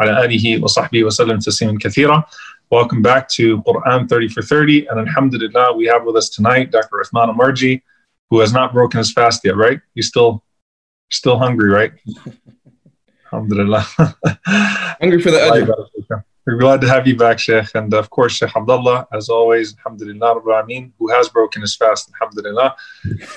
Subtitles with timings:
[0.00, 2.24] وعلى آله وصحبه وسلم تسليما كثيرا.
[2.70, 4.86] Welcome back to Quran 30 for 30.
[4.86, 7.02] And alhamdulillah, we have with us tonight Dr.
[7.04, 7.82] Uthman Umarji,
[8.30, 9.80] who has not broken his fast yet, right?
[9.94, 10.42] He's still
[11.10, 11.92] still hungry, right?
[13.32, 13.84] alhamdulillah.
[15.00, 15.84] hungry for the.
[16.46, 17.74] We're glad to have you back, Sheikh.
[17.74, 22.74] And of course, Sheikh Abdullah, as always, Alhamdulillah, Rabbil who has broken his fast, Alhamdulillah.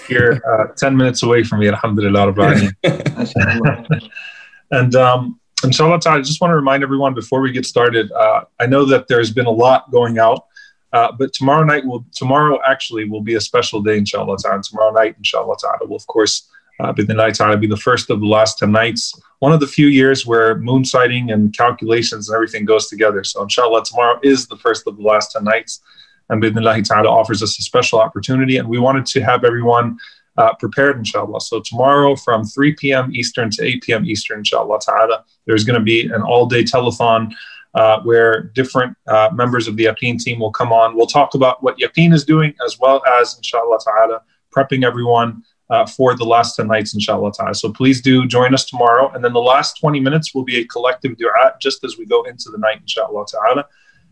[0.07, 2.71] Here, uh, 10 minutes away from me, Alhamdulillah, Rabbil
[4.71, 8.65] and um, inshallah, I just want to remind everyone before we get started, uh, I
[8.65, 10.45] know that there's been a lot going out.
[10.93, 14.61] Uh, but tomorrow night will tomorrow actually will be a special day, inshallah ta'ala.
[14.61, 16.47] Tomorrow night, inshallah ta'ala, will of course
[16.79, 19.19] uh, ta'ala be the first of the last 10 nights.
[19.39, 23.23] One of the few years where moon sighting and calculations and everything goes together.
[23.23, 25.81] So inshallah, tomorrow is the first of the last 10 nights.
[26.29, 28.57] And bidnillahi ta'ala offers us a special opportunity.
[28.57, 29.97] And we wanted to have everyone
[30.37, 31.41] uh, prepared, inshallah.
[31.41, 33.11] So tomorrow from 3 p.m.
[33.13, 34.05] Eastern to 8 p.m.
[34.05, 37.33] Eastern, inshallah ta'ala, there's going to be an all-day telethon
[37.75, 40.95] uh, where different uh, members of the Yaqeen team will come on.
[40.95, 44.21] We'll talk about what Yaqeen is doing as well as, inshallah ta'ala,
[44.55, 47.55] prepping everyone uh, for the last 10 nights, inshallah ta'ala.
[47.55, 49.11] So please do join us tomorrow.
[49.13, 52.23] And then the last 20 minutes will be a collective dua just as we go
[52.23, 53.65] into the night, inshallah ta'ala.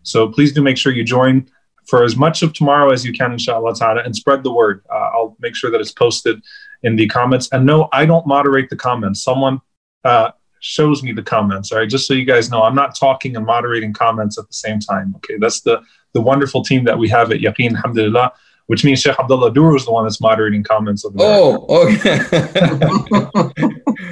[0.03, 1.47] So please do make sure you join
[1.87, 4.83] for as much of tomorrow as you can, inshallah ta'ala, and spread the word.
[4.89, 6.41] Uh, I'll make sure that it's posted
[6.83, 7.49] in the comments.
[7.51, 9.23] And no, I don't moderate the comments.
[9.23, 9.59] Someone
[10.03, 11.89] uh, shows me the comments, all right?
[11.89, 15.13] Just so you guys know, I'm not talking and moderating comments at the same time,
[15.17, 15.37] okay?
[15.37, 15.81] That's the,
[16.13, 18.31] the wonderful team that we have at Yaqeen, alhamdulillah
[18.71, 21.03] which means Sheikh Abdullah Oduro is the one that's moderating comments.
[21.17, 22.21] Oh, okay.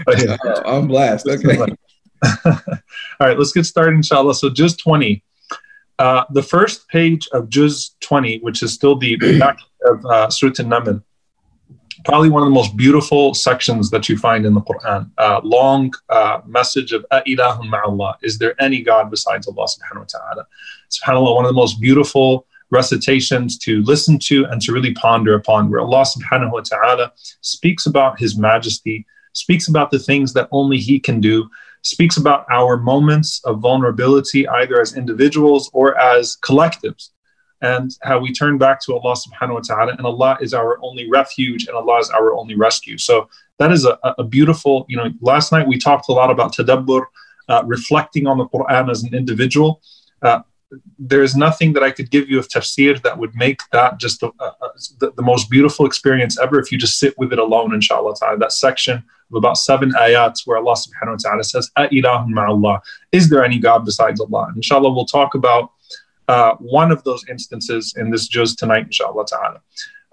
[0.05, 1.25] oh, I'm blessed.
[1.29, 1.57] Okay.
[1.57, 1.67] All
[3.21, 4.35] right, let's get started, inshallah.
[4.35, 5.23] So, just 20.
[5.99, 10.53] Uh, the first page of Juz 20, which is still the back of uh, Surah
[10.59, 11.03] An-Naml,
[12.05, 15.11] probably one of the most beautiful sections that you find in the Quran.
[15.17, 18.15] Uh, long uh, message of ilahun ma'allah.
[18.21, 20.47] Is there any God besides Allah subhanahu wa ta'ala?
[20.89, 25.69] SubhanAllah, one of the most beautiful recitations to listen to and to really ponder upon,
[25.69, 27.11] where Allah subhanahu wa ta'ala
[27.41, 31.49] speaks about His majesty, speaks about the things that only He can do,
[31.81, 37.09] speaks about our moments of vulnerability, either as individuals or as collectives,
[37.61, 41.09] and how we turn back to Allah subhanahu wa ta'ala, and Allah is our only
[41.09, 42.97] refuge and Allah is our only rescue.
[42.97, 46.55] So that is a, a beautiful, you know, last night we talked a lot about
[46.55, 47.05] tadabbur,
[47.49, 49.81] uh, reflecting on the Quran as an individual.
[50.21, 50.41] Uh,
[50.97, 54.19] there is nothing that I could give you of tafsir that would make that just
[54.19, 54.69] the, uh, uh,
[54.99, 58.37] the, the, most beautiful experience ever if you just sit with it alone, inshallah ta'ala.
[58.37, 62.81] That section of about seven ayats where Allah subhanahu wa ta'ala says, A'ilahun ma'allah.
[63.11, 64.51] Is there any God besides Allah?
[64.55, 65.71] Inshallah, we'll talk about
[66.27, 69.61] uh, one of those instances in this juz tonight, inshallah ta'ala.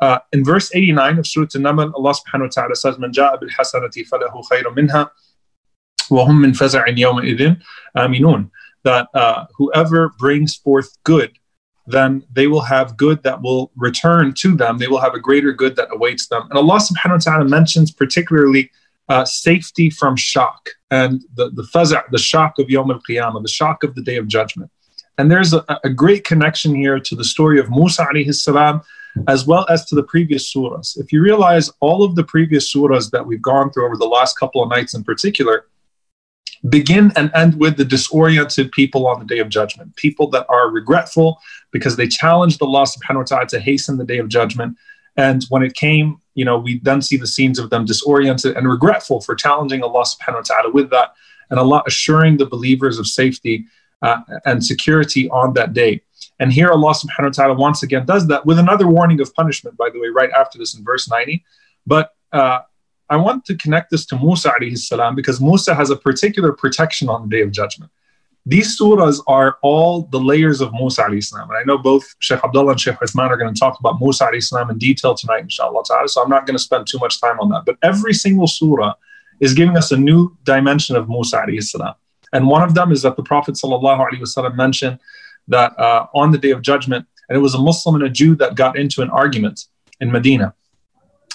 [0.01, 3.51] Uh, in verse 89 of Surah An-Naml, Allah subhanahu wa ta'ala says, Man ja'a bil
[3.51, 5.11] hasanati falahu khayru minha
[6.11, 7.61] wa hum min faza'in yawma idin
[7.97, 8.51] aminun
[8.87, 11.33] that uh, whoever brings forth good,
[11.89, 14.79] then they will have good that will return to them.
[14.79, 16.43] They will have a greater good that awaits them.
[16.49, 18.71] And Allah subhanahu wa ta'ala mentions particularly
[19.09, 23.49] uh, safety from shock and the, the faza', the shock of Yom al Qiyamah, the
[23.49, 24.71] shock of the day of judgment.
[25.19, 28.83] And there's a, a great connection here to the story of Musa alayhi salam
[29.27, 30.89] as well as to the previous surahs.
[30.99, 34.39] If you realize all of the previous surahs that we've gone through over the last
[34.39, 35.65] couple of nights in particular,
[36.69, 40.71] begin and end with the disoriented people on the day of judgment, people that are
[40.71, 41.39] regretful
[41.71, 44.77] because they challenged Allah subhanahu wa ta'ala to hasten the day of judgment.
[45.17, 48.69] And when it came, you know, we then see the scenes of them disoriented and
[48.69, 51.15] regretful for challenging Allah subhanahu wa ta'ala with that,
[51.51, 53.67] and Allah assuring the believers of safety
[54.03, 56.03] uh, and security on that day.
[56.39, 59.77] And here Allah subhanahu wa ta'ala once again does that with another warning of punishment,
[59.77, 61.45] by the way, right after this in verse 90.
[61.87, 62.61] But uh,
[63.09, 67.09] I want to connect this to Musa alayhi salam because Musa has a particular protection
[67.09, 67.91] on the day of judgment.
[68.45, 71.49] These surahs are all the layers of Musa alayhi salam.
[71.51, 74.27] And I know both Sheikh Abdullah and Sheikh Uthman are going to talk about Musa
[74.27, 76.09] alayhi salam in detail tonight, inshallah ta'ala.
[76.09, 77.65] So I'm not going to spend too much time on that.
[77.65, 78.95] But every single surah
[79.41, 81.95] is giving us a new dimension of Musa alayhi salam.
[82.33, 84.99] And one of them is that the Prophet sallallahu alaihi wasallam mentioned
[85.49, 88.35] that uh, on the day of judgment, and it was a Muslim and a Jew
[88.37, 89.67] that got into an argument
[90.01, 90.55] in Medina.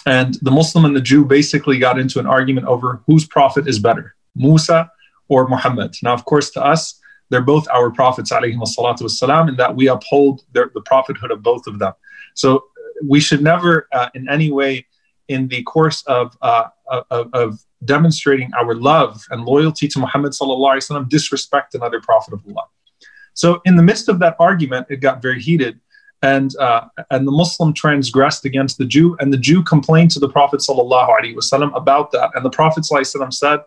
[0.07, 3.79] And the Muslim and the Jew basically got into an argument over whose prophet is
[3.79, 4.91] better, Musa
[5.29, 5.97] or Muhammad.
[6.03, 10.71] Now, of course, to us, they're both our prophets, والسلام, and that we uphold their,
[10.73, 11.93] the prophethood of both of them.
[12.35, 12.65] So
[13.05, 14.87] we should never, uh, in any way,
[15.29, 21.09] in the course of, uh, of, of, demonstrating our love and loyalty to Muhammad وسلم,
[21.11, 22.65] disrespect another prophet of Allah.
[23.35, 25.79] So in the midst of that argument, it got very heated
[26.22, 30.30] and uh, and the Muslim transgressed against the Jew, and the Jew complained to the
[30.30, 32.32] Prophet wasallam about that.
[32.36, 33.60] And the Prophet wasallam said,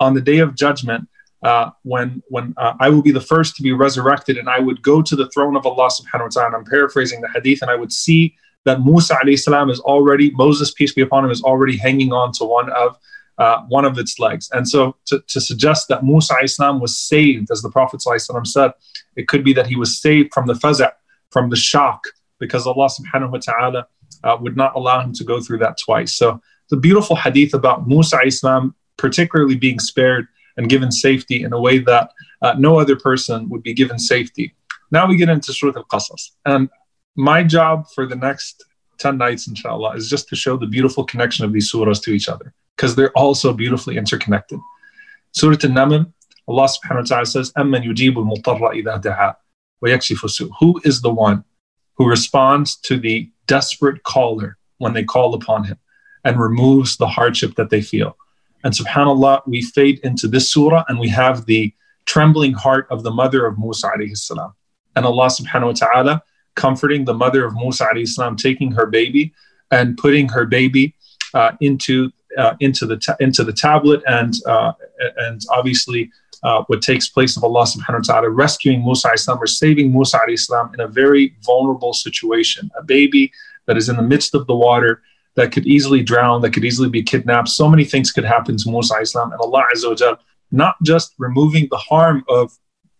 [0.00, 1.08] on the day of judgment,
[1.42, 4.82] uh, when when uh, I will be the first to be resurrected, and I would
[4.82, 6.56] go to the throne of Allah subhanahu wa ta'ala.
[6.56, 8.34] I'm paraphrasing the hadith, and I would see
[8.64, 12.44] that Musa salam is already Moses peace be upon him is already hanging on to
[12.44, 12.98] one of
[13.38, 14.48] uh, one of its legs.
[14.52, 18.72] And so to, to suggest that Musa salam was saved, as the Prophet said,
[19.16, 20.92] it could be that he was saved from the faza'
[21.33, 22.03] from the shock
[22.39, 23.87] because Allah subhanahu wa ta'ala
[24.23, 26.15] uh, would not allow him to go through that twice.
[26.15, 31.59] So the beautiful hadith about Musa Islam particularly being spared and given safety in a
[31.59, 32.11] way that
[32.41, 34.53] uh, no other person would be given safety.
[34.91, 36.31] Now we get into Surah Al-Qasas.
[36.45, 36.69] And
[37.15, 38.65] my job for the next
[38.99, 42.27] 10 nights, inshallah, is just to show the beautiful connection of these surahs to each
[42.27, 44.59] other because they're all so beautifully interconnected.
[45.31, 46.11] Surah An-Naml,
[46.47, 49.35] Allah subhanahu wa ta'ala says, أَمَّنْ يُجِيبُ الْمُضْطَرَّ إِذَا
[50.60, 51.44] who is the one
[51.96, 55.78] who responds to the desperate caller when they call upon him
[56.24, 58.16] and removes the hardship that they feel?
[58.64, 61.72] And subhanAllah, we fade into this surah and we have the
[62.06, 64.54] trembling heart of the mother of Musa alayhi salam.
[64.96, 66.22] And Allah subhanahu wa ta'ala
[66.54, 69.34] comforting the mother of Musa alayhi salam, taking her baby
[69.70, 70.94] and putting her baby
[71.34, 74.72] uh, into uh, into the ta- into the tablet and uh,
[75.18, 76.10] and obviously
[76.44, 80.20] uh, what takes place of Allah subhanahu wa ta'ala rescuing Musa Islam or saving Musa
[80.28, 82.70] Islam in a very vulnerable situation.
[82.78, 83.32] A baby
[83.66, 85.02] that is in the midst of the water
[85.36, 87.48] that could easily drown, that could easily be kidnapped.
[87.48, 89.32] So many things could happen to Musa Islam.
[89.32, 90.18] And Allah Azza wa Jal,
[90.52, 92.52] not just removing the harm of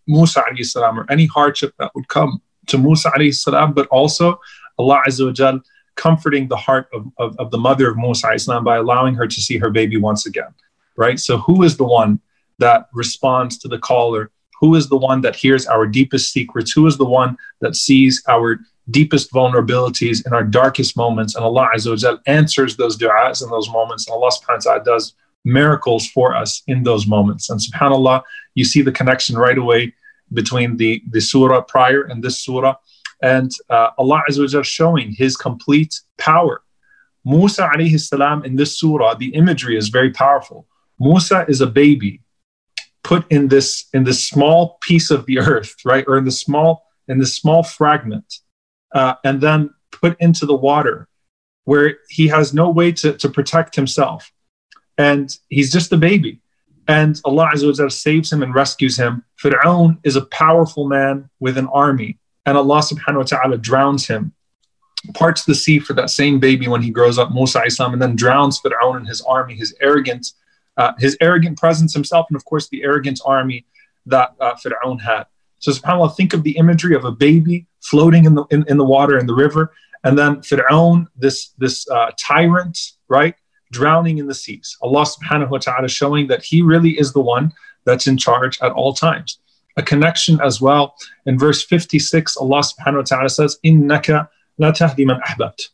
[0.07, 4.39] Musa Islam or any hardship that would come to Musa Islam, but also
[4.79, 5.61] Allah Azza wa Jal
[5.95, 9.41] comforting the heart of, of, of the mother of Musa Islam by allowing her to
[9.41, 10.53] see her baby once again.
[10.97, 11.19] Right?
[11.19, 12.19] So who is the one
[12.59, 14.31] that responds to the caller?
[14.61, 16.71] Who is the one that hears our deepest secrets?
[16.71, 18.59] Who is the one that sees our
[18.89, 21.35] deepest vulnerabilities in our darkest moments?
[21.35, 24.07] And Allah Azza wa answers those du'as in those moments.
[24.07, 25.13] And Allah subhanahu wa ta'ala does
[25.43, 27.49] miracles for us in those moments.
[27.49, 28.23] And subhanAllah,
[28.55, 29.93] you see the connection right away
[30.33, 32.75] between the, the surah prior and this surah.
[33.21, 36.61] And uh, Allah Azza showing his complete power.
[37.23, 40.67] Musa alayhi salam in this surah, the imagery is very powerful.
[40.99, 42.21] Musa is a baby
[43.05, 46.85] put in this in this small piece of the earth, right, or in the small
[47.07, 48.39] in this small fragment,
[48.93, 51.07] uh, and then put into the water,
[51.65, 54.33] where he has no way to, to protect himself,
[54.97, 56.41] and he's just a baby,
[56.87, 59.23] and Allah Azza saves him and rescues him.
[59.41, 62.17] Fir'aun is a powerful man with an army,
[62.47, 64.33] and Allah Subhanahu wa Taala drowns him,
[65.13, 68.15] parts the sea for that same baby when he grows up, Musa Islam, and then
[68.15, 70.33] drowns Fir'aun and his army, his arrogance
[70.76, 73.66] uh, his arrogant presence himself, and of course the arrogant army
[74.06, 75.24] that uh, Fir'aun had.
[75.58, 78.84] So subhanAllah, think of the imagery of a baby floating in the, in, in the
[78.84, 79.72] water in the river,
[80.04, 83.34] and then Fir'aun, this, this uh, tyrant, right,
[83.70, 84.76] drowning in the seas.
[84.82, 87.52] Allah subhanahu wa ta'ala showing that he really is the one
[87.84, 89.38] that's in charge at all times.
[89.76, 90.96] A connection as well.
[91.26, 94.28] In verse 56, Allah subhanahu wa ta'ala says, إِنَّكَ
[94.60, 95.68] لَا تَهْدِي مَنْ أَحْبَبْتَ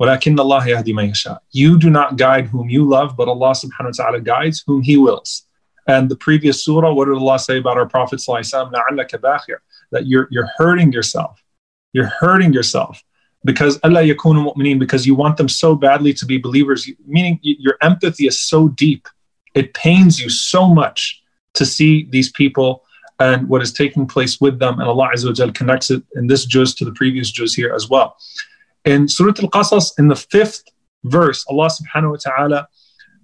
[0.00, 3.98] وَلَكِنَّ اللَّهَ يَهْدِي مَن يَشَاءُ You do not guide whom you love, but Allah subhanahu
[3.98, 5.44] wa ta'ala guides whom He wills.
[5.86, 8.20] And the previous surah, what did Allah say about our Prophet
[9.92, 11.42] that you're, you're hurting yourself.
[11.92, 13.02] You're hurting yourself
[13.44, 17.76] because Allah yakunu mu'mineen, because you want them so badly to be believers, meaning your
[17.82, 19.08] empathy is so deep.
[19.54, 21.22] It pains you so much
[21.54, 22.84] to see these people
[23.18, 24.78] and what is taking place with them.
[24.78, 27.88] And Allah Azza wa connects it in this juz to the previous juz here as
[27.88, 28.16] well.
[28.85, 30.63] In Surah Al-Qasas, in the fifth
[31.03, 32.67] verse, Allah subhanahu wa ta'ala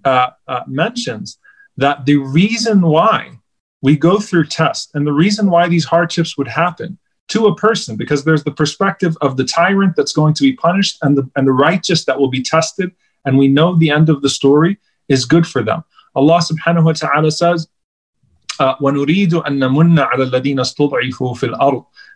[0.04, 1.38] uh, uh, mentions
[1.76, 3.38] that the reason why
[3.80, 7.96] we go through tests and the reason why these hardships would happen to a person,
[7.96, 11.46] because there's the perspective of the tyrant that's going to be punished and the, and
[11.46, 12.90] the righteous that will be tested,
[13.24, 14.78] and we know the end of the story
[15.08, 15.84] is good for them.
[16.16, 17.68] Allah subhanahu wa ta'ala says,
[18.58, 18.74] uh,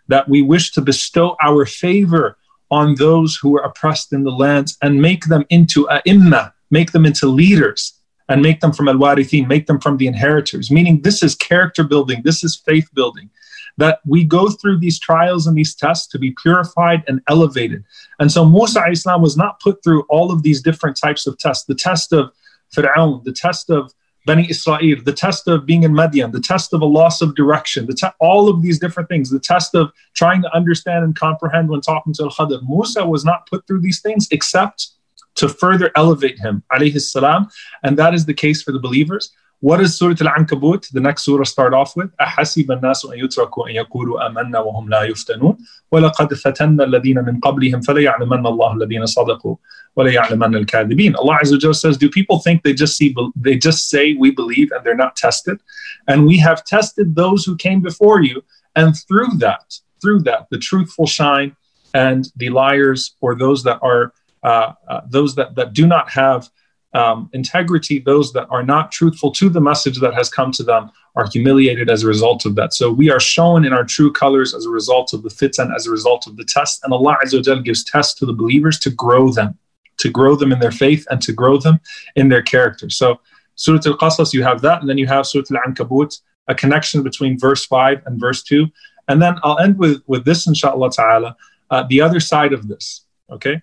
[0.09, 2.37] that we wish to bestow our favor
[2.71, 6.91] on those who are oppressed in the lands and make them into a imma, make
[6.91, 7.93] them into leaders
[8.29, 10.69] and make them from al-warithin, make them from the inheritors.
[10.69, 13.29] Meaning this is character building, this is faith building.
[13.77, 17.83] That we go through these trials and these tests to be purified and elevated.
[18.19, 21.65] And so Musa Islam was not put through all of these different types of tests.
[21.65, 22.31] The test of
[22.75, 23.93] Fir'aun, the test of
[24.27, 27.85] Bani Israel, the test of being in Madian, the test of a loss of direction,
[27.87, 31.69] the te- all of these different things, the test of trying to understand and comprehend
[31.69, 32.59] when talking to Al Khadir.
[32.67, 34.89] Musa was not put through these things except
[35.35, 37.47] to further elevate him, alayhi salam.
[37.83, 39.31] And that is the case for the believers.
[39.60, 42.10] What does Surah Al-Ankabut, the next surah, start off with?
[42.20, 45.58] أحسب الناس أن يتركوا أن يقولوا آمنا وهم لا يفتنون
[45.92, 49.56] ولقد فتنا الذين من قبلهم فليعلمن الله الذين صدقوا
[49.96, 54.30] وَلَيَعْلَمَنَّ الْكَاذِبِينَ Allah Azza says, do people think they just see, they just say we
[54.30, 55.60] believe and they're not tested?
[56.08, 58.42] And we have tested those who came before you,
[58.74, 61.54] and through that, through that, the truthful shine,
[61.94, 66.50] and the liars or those that are uh, uh, those that that do not have
[66.97, 70.91] um, integrity, those that are not truthful to the message that has come to them,
[71.15, 72.73] are humiliated as a result of that.
[72.73, 75.87] So we are shown in our true colors as a result of the fitan, as
[75.87, 79.31] a result of the test, and Allah Azza gives tests to the believers to grow
[79.31, 79.57] them
[79.97, 81.79] to grow them in their faith and to grow them
[82.15, 82.89] in their character.
[82.89, 83.19] So,
[83.55, 87.01] Surah Al Qasas, you have that, and then you have Surah Al Ankabut, a connection
[87.01, 88.67] between verse 5 and verse 2.
[89.07, 91.35] And then I'll end with, with this, inshallah ta'ala,
[91.71, 93.05] uh, the other side of this.
[93.31, 93.61] Okay?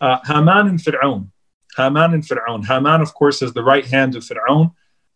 [0.00, 1.28] Uh, Haman and Fir'aun.
[1.76, 2.64] Haman and Fir'aun.
[2.66, 4.72] Haman, of course, is the right hand of Fir'aun.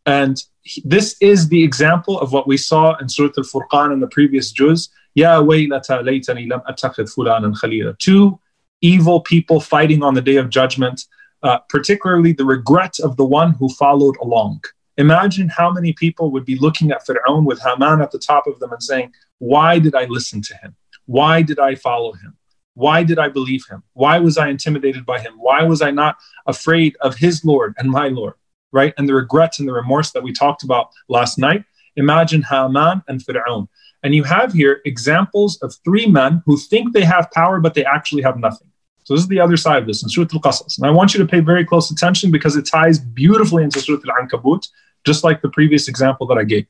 [0.06, 4.00] And he, this is the example of what we saw in Surah Al Furqan in
[4.00, 4.88] the previous juz.
[5.14, 7.98] Ya waylata laytani lam attakhid fulanan khalila.
[7.98, 8.40] Two
[8.80, 11.04] evil people fighting on the day of judgment,
[11.42, 14.62] uh, particularly the regret of the one who followed along.
[14.96, 18.58] Imagine how many people would be looking at Fir'aun with Haman at the top of
[18.60, 20.74] them and saying, Why did I listen to him?
[21.04, 22.37] Why did I follow him?
[22.78, 23.82] Why did I believe him?
[23.94, 25.34] Why was I intimidated by him?
[25.36, 26.16] Why was I not
[26.46, 28.34] afraid of his Lord and my Lord?
[28.70, 28.94] Right?
[28.96, 31.64] And the regrets and the remorse that we talked about last night.
[31.96, 33.66] Imagine Haman and Fir'aun.
[34.04, 37.84] And you have here examples of three men who think they have power, but they
[37.84, 38.68] actually have nothing.
[39.02, 40.78] So this is the other side of this in Surah Al-Qasas.
[40.78, 44.02] And I want you to pay very close attention because it ties beautifully into Surah
[44.08, 44.68] Al-Ankabut,
[45.04, 46.66] just like the previous example that I gave.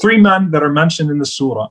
[0.00, 1.68] Three men that are mentioned in the surah.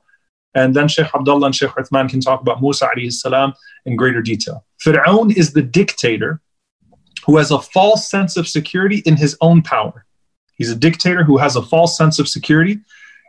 [0.56, 3.54] And then Sheikh Abdullah and Sheikh Uthman can talk about Musa alayhi salam
[3.86, 4.66] in greater detail.
[4.84, 6.42] Fir'aun is the dictator
[7.26, 10.06] who has a false sense of security in his own power.
[10.56, 12.80] He's a dictator who has a false sense of security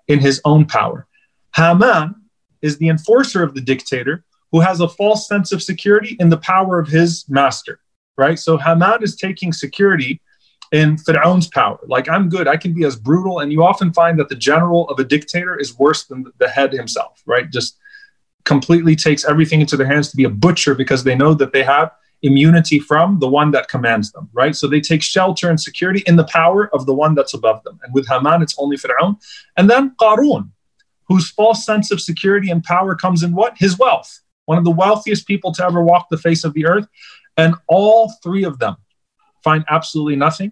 [0.09, 1.07] in his own power.
[1.55, 2.15] Haman
[2.63, 6.39] is the enforcer of the dictator who has a false sense of security in the
[6.39, 7.81] power of his master,
[8.17, 8.39] right?
[8.39, 10.21] So Haman is taking security
[10.73, 11.79] in Fir'aun's power.
[11.87, 13.41] Like, I'm good, I can be as brutal.
[13.41, 16.73] And you often find that the general of a dictator is worse than the head
[16.73, 17.51] himself, right?
[17.51, 17.79] Just
[18.45, 21.63] completely takes everything into their hands to be a butcher because they know that they
[21.63, 21.91] have
[22.23, 24.55] immunity from the one that commands them, right?
[24.55, 27.81] So they take shelter and security in the power of the one that's above them.
[27.83, 29.17] And with Haman, it's only Fir'aun.
[29.57, 30.51] And then Qarun,
[31.09, 33.57] whose false sense of security and power comes in what?
[33.59, 36.89] His wealth one of the wealthiest people to ever walk the face of the earth.
[37.37, 38.75] And all three of them
[39.45, 40.51] find absolutely nothing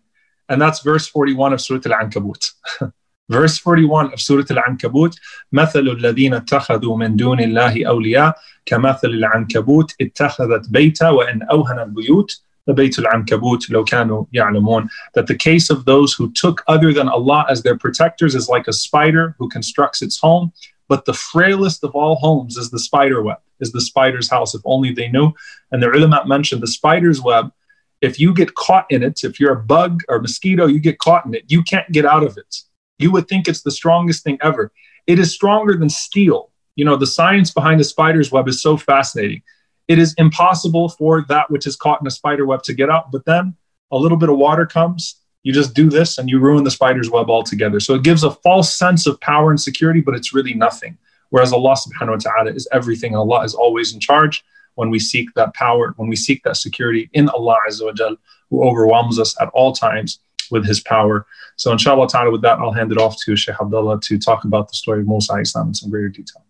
[0.50, 2.52] And that's verse 41 of Surah Al Ankabut.
[3.30, 5.16] verse 41 of Surah Al Ankabut
[5.54, 8.36] مثل الذين اتخذوا من دون الله أولياء
[8.66, 15.70] كمثل العنكبوت اتخذت بيتا وإن أوهن البيوت لبيت العنكبوت لو كانوا يعلمون that the case
[15.70, 19.50] of those who took other than Allah as their protectors is like a spider who
[19.50, 20.52] constructs its home
[20.94, 24.62] but the frailest of all homes is the spider web, is the spider's house, if
[24.66, 25.32] only they knew.
[25.72, 27.52] And the ulama mentioned the spider's web,
[28.00, 31.26] if you get caught in it, if you're a bug or mosquito, you get caught
[31.26, 32.62] in it, you can't get out of it.
[32.99, 34.73] You would think it's the strongest thing ever.
[35.07, 36.50] It is stronger than steel.
[36.76, 39.43] You know, the science behind a spider's web is so fascinating.
[39.88, 43.11] It is impossible for that which is caught in a spider web to get out,
[43.11, 43.57] but then
[43.90, 47.11] a little bit of water comes you just do this and you ruin the spider's
[47.11, 47.81] web altogether.
[47.81, 50.99] So it gives a false sense of power and security, but it's really nothing.
[51.31, 53.14] Whereas Allah subhanahu wa ta'ala is everything.
[53.14, 54.45] Allah is always in charge
[54.78, 58.16] when we seek that power, when we seek that security in Allah Azza wa Jal,
[58.50, 60.20] who overwhelms us at all times
[60.52, 61.25] with his power.
[61.56, 64.68] So inshallah ta'ala, with that, I'll hand it off to Sheikh Abdullah to talk about
[64.70, 66.44] the story of Musa Islam in some greater detail.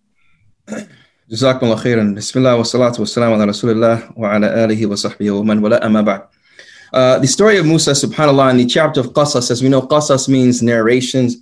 [1.30, 5.86] جزاكم الله خيرا بسم الله والصلاة والسلام على رسول الله وعلى آله وصحبه ومن ولا
[5.86, 6.22] أما بعد
[6.94, 10.30] uh, the story of Musa, subhanAllah, in the chapter of Qasas, as we know, Qasas
[10.30, 11.38] means narrations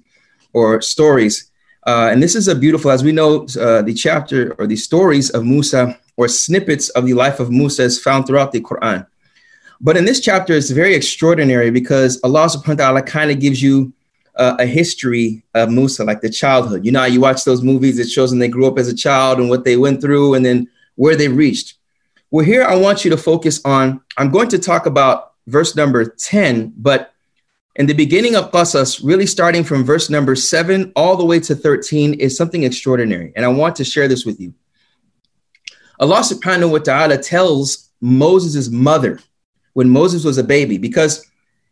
[0.53, 1.51] or stories.
[1.86, 5.30] uh, and this is a beautiful, as we know, uh, the chapter or the stories
[5.30, 9.06] of Musa or snippets of the life of Musa is found throughout the Quran.
[9.80, 13.62] But in this chapter, it's very extraordinary because Allah subhanahu wa ta'ala kind of gives
[13.62, 13.92] you
[14.34, 16.84] uh, a history of Musa, like the childhood.
[16.84, 19.38] You know, you watch those movies, it shows them they grew up as a child
[19.38, 21.74] and what they went through and then where they reached.
[22.30, 26.04] Well, here I want you to focus on, I'm going to talk about verse number
[26.04, 27.12] 10, but
[27.76, 31.54] in the beginning of Qasas, really starting from verse number 7 all the way to
[31.54, 33.32] 13, is something extraordinary.
[33.36, 34.54] And I want to share this with you.
[36.00, 39.20] Allah subhanahu wa ta'ala tells Moses' mother
[39.74, 41.26] when Moses was a baby, because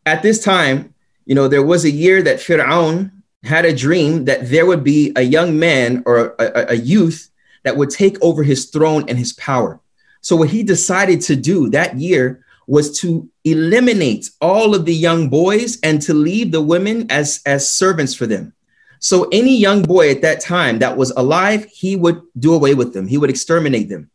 [0.04, 0.94] at this time,
[1.24, 3.10] you know, there was a year that Fir'aun
[3.42, 7.30] had a dream that there would be a young man or a, a, youth
[7.62, 9.80] that would take over his throne and his power.
[10.20, 15.29] So, what he decided to do that year was to eliminate all of the young
[15.29, 18.53] boys and to leave the women as, as servants for them.
[18.99, 22.93] So, any young boy at that time that was alive, he would do away with
[22.93, 24.11] them, he would exterminate them.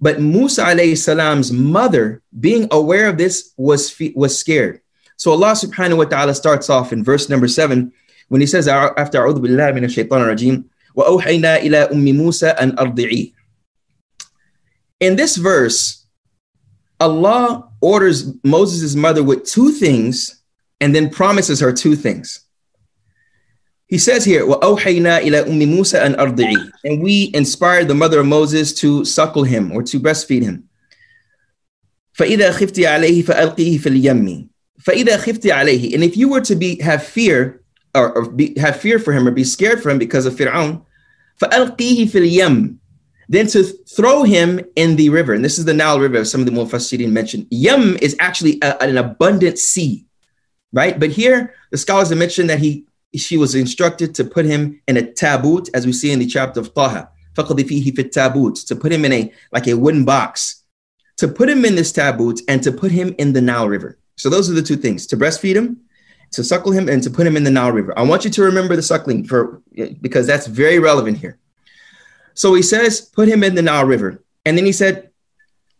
[0.00, 4.80] But Musa alayhi salam's mother, being aware of this, was, was scared.
[5.16, 7.92] So Allah subhanahu wa ta'ala starts off in verse number seven
[8.28, 10.64] when he says, after أعوذ بالله من الشيطان الرجيم
[10.94, 13.32] وأوحينا إلى أم موسى أن أرضعيه.
[15.00, 15.99] In this verse,
[17.00, 20.42] Allah orders Moses' mother with two things
[20.80, 22.40] and then promises her two things.
[23.86, 28.26] He says here, وَأَوْحَيْنَا إِلَى أُمِّ مُوسَى أَنْ أَرْضِعِي And we inspired the mother of
[28.26, 30.68] Moses to suckle him or to breastfeed him.
[32.18, 34.48] فَإِذَا خِفْتِ عَلَيْهِ فَأَلْقِيهِ فِي الْيَمِّ
[34.82, 37.62] فَإِذَا خِفْتِ عَلَيْهِ And if you were to be have fear
[37.94, 40.82] or, or be, have fear for him or be scared for him because of Fir'aun,
[41.40, 42.76] فَأَلْقِيهِ فِي الْيَمِّ
[43.31, 45.33] then to throw him in the river.
[45.33, 47.47] And this is the Nile River, some of the Mufassirin mentioned.
[47.49, 50.05] Yam is actually a, an abundant sea,
[50.73, 50.99] right?
[50.99, 52.85] But here, the scholars have mentioned that he
[53.15, 56.59] she was instructed to put him in a tabut, as we see in the chapter
[56.59, 57.09] of Taha.
[57.37, 60.63] فِي tabut, to put him in a like a wooden box,
[61.15, 63.97] to put him in this tabut and to put him in the Nile River.
[64.17, 65.77] So those are the two things: to breastfeed him,
[66.31, 67.97] to suckle him, and to put him in the Nile River.
[67.97, 69.61] I want you to remember the suckling for
[70.01, 71.37] because that's very relevant here.
[72.40, 75.10] So he says, put him in the Nile River, and then he said,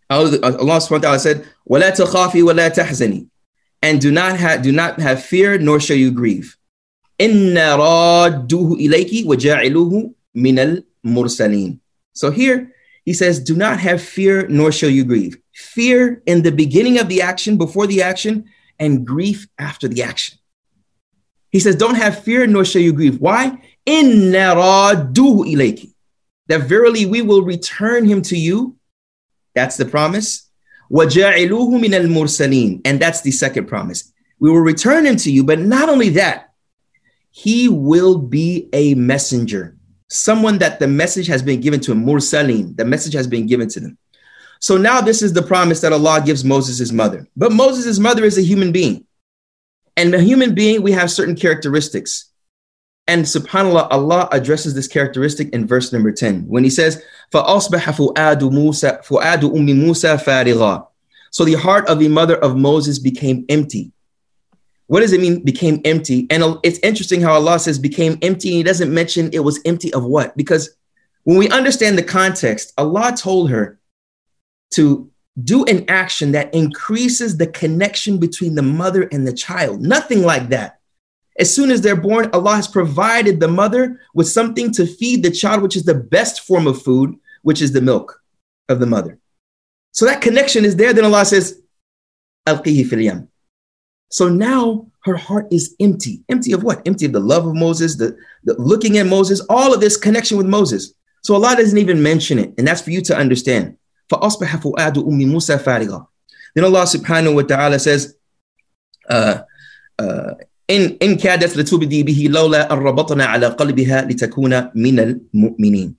[0.09, 3.29] Allah subhanahu wa ta'ala said, وَلَا تَخَافِي وَلَا تَحْزَنِي
[3.83, 6.57] And do not have do not have fear, nor shall you grieve.
[7.19, 11.79] إِنَّا رَادُّهُ إِلَيْكِ وَجَاعِلُوهُ مِنَ الْمُرْسَلِينَ
[12.13, 12.73] So here
[13.05, 17.09] he says, do not have fear, nor shall you grieve fear in the beginning of
[17.09, 18.45] the action, before the action,
[18.79, 20.39] and grief after the action.
[21.51, 23.19] He says, Don't have fear, nor shall you grieve.
[23.21, 23.59] Why?
[26.52, 28.76] that verily we will return him to you.
[29.56, 30.50] That's the promise.
[30.90, 31.10] And
[33.00, 34.12] that's the second promise.
[34.38, 36.52] We will return him to you, but not only that,
[37.30, 39.78] he will be a messenger,
[40.10, 42.04] someone that the message has been given to him.
[42.06, 43.98] Mursaleen, the message has been given to them.
[44.60, 47.30] So now this is the promise that Allah gives Moses' mother.
[47.38, 49.06] But Moses' mother is a human being.
[49.96, 52.31] And a human being, we have certain characteristics.
[53.11, 58.41] And subhanAllah, Allah addresses this characteristic in verse number 10 when he says, فَأَصْبَحَ فُؤَادُ
[58.41, 60.87] مُوسَى فُؤَادُ أُمِّ مُوسَى فَارِغًا
[61.31, 63.93] So the heart of the mother of Moses became empty.
[64.89, 66.27] What does it mean, became empty?
[66.31, 68.49] And it's interesting how Allah says became empty.
[68.49, 70.37] And he doesn't mention it was empty of what?
[70.37, 70.77] Because
[71.25, 73.81] when we understand the context, Allah told her
[74.73, 75.11] to
[75.43, 79.81] do an action that increases the connection between the mother and the child.
[79.81, 80.80] Nothing like that.
[81.41, 85.31] As soon as they're born, Allah has provided the mother with something to feed the
[85.31, 88.23] child, which is the best form of food, which is the milk
[88.69, 89.19] of the mother.
[89.93, 90.93] So that connection is there.
[90.93, 91.61] Then Allah says,
[92.47, 93.29] Alqihi fil
[94.11, 96.23] So now her heart is empty.
[96.29, 96.87] Empty of what?
[96.87, 100.39] Empty of the love of Moses, the, the looking at Moses, all of this connection
[100.39, 100.95] with Moses.
[101.23, 102.55] So Allah doesn't even mention it.
[102.57, 103.77] And that's for you to understand.
[104.11, 106.07] فأصبح فؤاد أم موسى فارغا
[106.55, 108.17] Then Allah subhanahu wa ta'ala says,
[109.11, 109.41] uh,
[109.99, 110.35] uh,
[110.71, 115.95] إن إن كادت لتبدي به لولا أن ربطنا على قلبها لتكون من المؤمنين.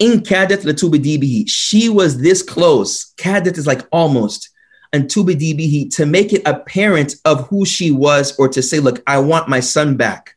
[0.00, 1.44] إن كادت لتبدي به.
[1.48, 3.12] She was this close.
[3.16, 4.48] كادت is like almost.
[4.92, 9.02] And tubdi bihi to make it apparent of who she was, or to say, look,
[9.06, 10.36] I want my son back.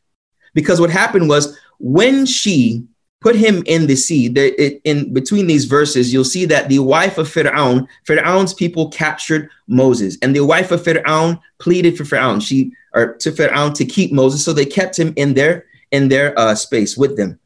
[0.54, 2.84] Because what happened was when she
[3.21, 4.27] put him in the sea.
[4.83, 10.17] In between these verses, you'll see that the wife of Fir'aun, Fir'aun's people captured Moses,
[10.21, 12.41] and the wife of Fir'aun pleaded for Fir'aun.
[12.41, 16.37] She or to Fir'aun to keep Moses, so they kept him in their in their
[16.37, 17.39] uh, space with them.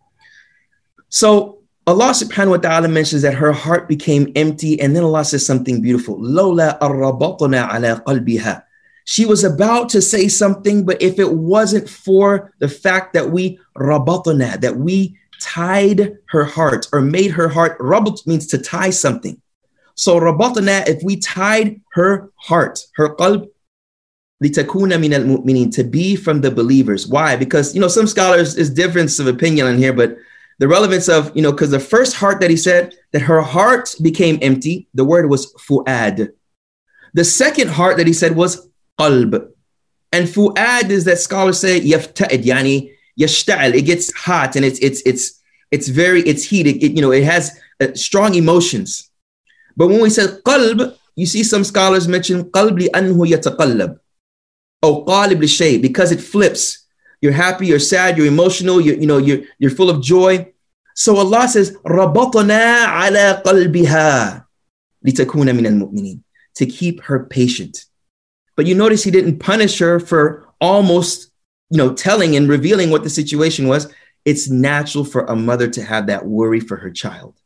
[1.10, 5.46] So Allah subhanahu wa ta'ala mentions that her heart became empty, and then Allah says
[5.46, 6.18] something beautiful.
[6.20, 8.64] Lola ala qalbiha.
[9.08, 13.60] She was about to say something, but if it wasn't for the fact that we
[13.78, 17.78] rabatna, that we tied her heart or made her heart.
[17.80, 19.41] Rabat means to tie something.
[19.95, 23.50] So rabatna, if we tied her heart, her qalb,
[24.43, 27.08] litakuna min al to be from the believers.
[27.08, 27.36] Why?
[27.36, 30.17] Because you know some scholars is difference of opinion on here, but
[30.60, 33.95] the relevance of you know because the first heart that he said that her heart
[34.02, 36.32] became empty, the word was fuad.
[37.13, 38.69] The second heart that he said was
[39.00, 39.50] qalb,
[40.12, 45.01] and fuad is that scholars say yafta'id yani yashta'al, it gets hot and it's it's
[45.06, 46.84] it's it's very it's heated.
[46.84, 49.10] It, you know, it has uh, strong emotions.
[49.75, 53.99] But when we said qalb, you see some scholars mention qalb li anhu yataqallab.
[54.84, 56.86] Oh, qalib shay, because it flips.
[57.21, 60.51] You're happy, you're sad, you're emotional, you you know, you're you're full of joy.
[60.95, 64.45] So Allah says, "Rabatana ala qalbiha
[65.06, 66.19] litakuna min al
[66.56, 67.86] To keep her patient.
[68.56, 71.32] But you notice he didn't punish her for almost
[71.69, 73.91] you know, telling and revealing what the situation was.
[74.23, 77.39] It's natural for a mother to have that worry for her child.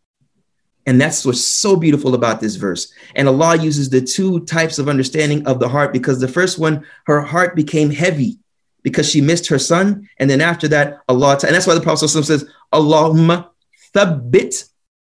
[0.85, 2.91] And that's what's so beautiful about this verse.
[3.15, 6.85] And Allah uses the two types of understanding of the heart because the first one,
[7.05, 8.39] her heart became heavy
[8.81, 10.09] because she missed her son.
[10.17, 13.49] And then after that, Allah, and that's why the Prophet says, Allahumma
[13.93, 14.69] thabbit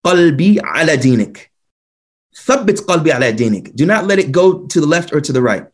[0.05, 1.47] qalbi ala dinik.
[2.35, 3.75] Thabbit qalbi ala dinik.
[3.75, 5.65] Do not let it go to the left or to the right.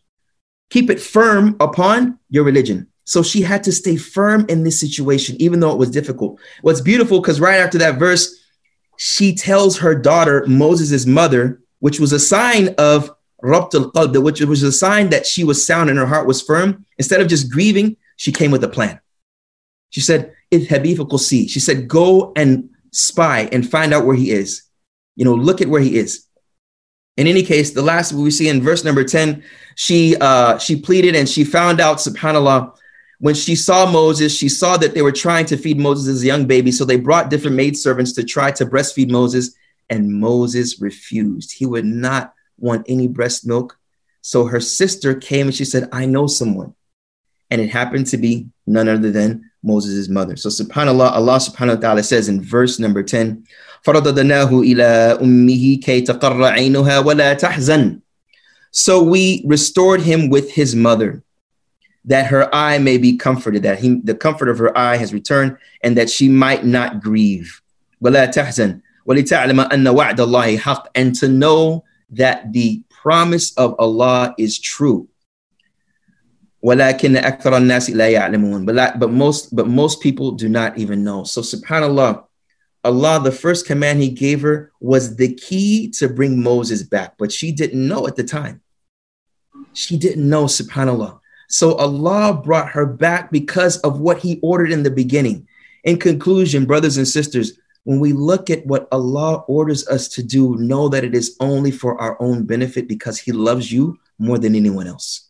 [0.70, 2.88] Keep it firm upon your religion.
[3.08, 6.42] So she had to stay firm in this situation, even though it was difficult.
[6.62, 8.44] What's beautiful, because right after that verse,
[8.98, 13.10] she tells her daughter, Moses' mother, which was a sign of
[13.42, 16.86] Rabt al which was a sign that she was sound and her heart was firm.
[16.98, 19.00] Instead of just grieving, she came with a plan.
[19.90, 21.48] She said, see.
[21.48, 24.64] She said, go and spy and find out where he is.
[25.16, 26.26] You know, look at where he is.
[27.16, 29.44] In any case, the last we see in verse number 10,
[29.76, 32.76] she uh, she pleaded and she found out, subhanAllah,
[33.20, 36.28] when she saw Moses, she saw that they were trying to feed Moses as a
[36.28, 36.72] young baby.
[36.72, 39.56] So they brought different maidservants to try to breastfeed Moses,
[39.90, 41.54] and Moses refused.
[41.54, 43.80] He would not want any breast milk.
[44.22, 46.76] So her sister came and she said, I know someone.
[47.50, 50.36] And it happened to be none other than Moses' mother.
[50.36, 53.46] So subhanAllah, Allah subhanahu wa ta'ala says in verse number 10,
[53.86, 58.02] فَرَضَدْنَاهُ إِلَىٰ أُمِّهِ كَيْ تَقَرَّ عَيْنُهَا وَلَا تَحْزَنْ
[58.72, 61.24] So we restored him with his mother
[62.08, 65.58] that her eye may be comforted, that he, the comfort of her eye has returned,
[65.84, 67.62] and that she might not grieve.
[68.02, 68.16] And
[71.16, 75.10] to know that the promise of Allah is true.
[78.66, 81.24] But, most but most people do not even know.
[81.24, 82.24] So subhanallah,
[82.84, 87.32] Allah, the first command he gave her was the key to bring Moses back, but
[87.32, 88.62] she didn't know at the time.
[89.74, 91.20] She didn't know, subhanAllah.
[91.48, 95.48] So Allah brought her back because of what He ordered in the beginning.
[95.84, 100.58] In conclusion, brothers and sisters, when we look at what Allah orders us to do,
[100.58, 104.56] know that it is only for our own benefit because He loves you more than
[104.56, 105.30] anyone else.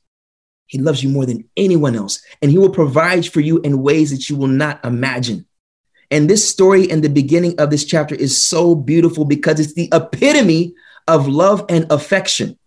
[0.66, 4.12] He loves you more than anyone else, and He will provide for you in ways
[4.12, 5.46] that you will not imagine.
[6.10, 9.90] And this story in the beginning of this chapter is so beautiful because it's the
[9.94, 10.74] epitome
[11.08, 12.58] of love and affection.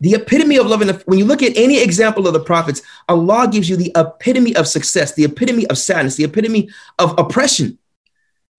[0.00, 3.48] The epitome of love, and when you look at any example of the prophets, Allah
[3.50, 7.78] gives you the epitome of success, the epitome of sadness, the epitome of oppression.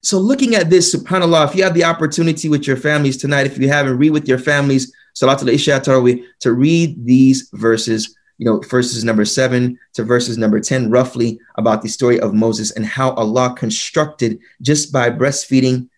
[0.02, 3.58] So, looking at this, subhanAllah, if you have the opportunity with your families tonight, if
[3.58, 8.60] you haven't, read with your families, Salatul Isha Tarawih, to read these verses, you know,
[8.60, 13.12] verses number seven to verses number 10, roughly about the story of Moses and how
[13.12, 15.89] Allah constructed just by breastfeeding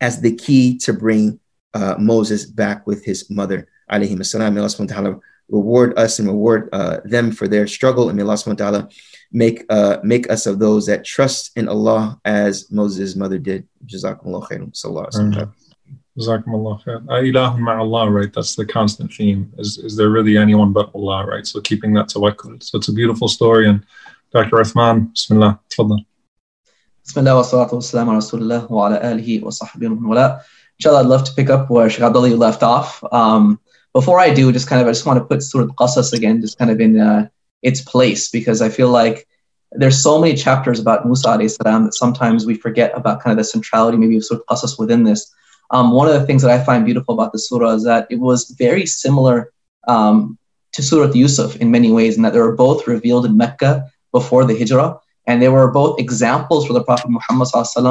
[0.00, 1.38] as the key to bring
[1.74, 4.54] uh, Moses back with his mother alayhi assalam.
[4.54, 8.08] May Allah ta'ala reward us and reward uh, them for their struggle.
[8.08, 8.88] And may Allah subhanahu wa ta'ala
[9.32, 13.66] make, uh, make us of those that trust in Allah as Moses' mother did.
[13.86, 14.72] Jazakumullah khairan.
[14.72, 15.52] Sallallahu alayhi
[16.18, 17.06] Jazakumullah khair.
[17.06, 18.32] Ilahun ma'Allah, right?
[18.32, 19.52] That's the constant theme.
[19.58, 21.46] Is, is there really anyone but Allah, right?
[21.46, 22.62] So keeping that tawakkul.
[22.62, 23.68] So it's a beautiful story.
[23.68, 23.84] And
[24.32, 24.56] Dr.
[24.56, 26.04] Uthman, bismillah, tfaddal.
[27.04, 30.40] Bismillah wa salatu wa salam ala rasulullah wa ala alihi wa sahbihi wa
[30.78, 33.02] Inshallah, I'd love to pick up where Sheikh Abdullah left off.
[33.12, 33.60] Um,
[33.92, 36.40] before I do, just kind of, I just want to put sort of Qasas again,
[36.40, 37.28] just kind of in uh,
[37.62, 39.26] its place, because I feel like
[39.72, 43.44] there's so many chapters about Musa salam that sometimes we forget about kind of the
[43.44, 45.32] centrality, maybe of sort of Qasas within this.
[45.70, 48.18] Um, one of the things that I find beautiful about the surah is that it
[48.18, 49.52] was very similar
[49.86, 50.36] um,
[50.72, 54.44] to Surah Yusuf in many ways, in that they were both revealed in Mecca before
[54.44, 57.48] the Hijrah, and they were both examples for the Prophet Muhammad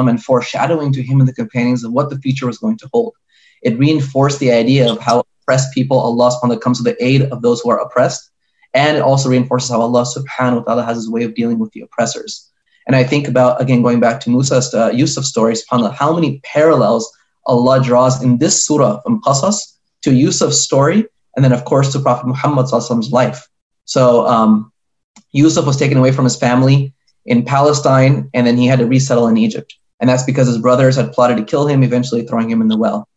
[0.08, 3.14] and foreshadowing to him and the companions of what the future was going to hold.
[3.62, 7.04] It reinforced the idea of how oppressed people, Allah subhanahu wa ta'ala comes to the
[7.04, 8.30] aid of those who are oppressed.
[8.72, 11.72] And it also reinforces how Allah subhanahu wa ta'ala has his way of dealing with
[11.72, 12.48] the oppressors.
[12.86, 16.38] And I think about, again, going back to Musa's, uh, Yusuf's story, subhanAllah, how many
[16.44, 17.10] parallels
[17.46, 19.56] Allah draws in this surah from Qasas
[20.02, 23.48] to Yusuf's story, and then, of course, to Prophet Muhammad's life.
[23.86, 24.72] So um,
[25.32, 26.94] Yusuf was taken away from his family
[27.26, 29.74] in Palestine, and then he had to resettle in Egypt.
[29.98, 32.78] And that's because his brothers had plotted to kill him, eventually throwing him in the
[32.78, 33.08] well.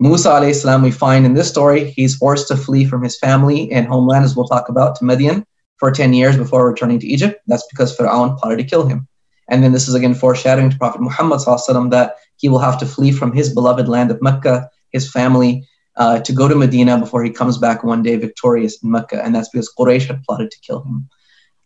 [0.00, 3.86] Musa salam, we find in this story, he's forced to flee from his family and
[3.86, 5.44] homeland, as we'll talk about, to Midian
[5.78, 7.40] for 10 years before returning to Egypt.
[7.48, 9.08] That's because Fir'aun plotted to kill him.
[9.48, 12.86] And then this is again foreshadowing to Prophet Muhammad salam, that he will have to
[12.86, 17.24] flee from his beloved land of Mecca, his family, uh, to go to Medina before
[17.24, 19.24] he comes back one day victorious in Mecca.
[19.24, 21.08] And that's because Quraysh had plotted to kill him.